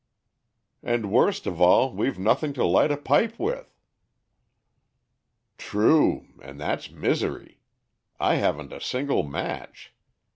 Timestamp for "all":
1.61-1.93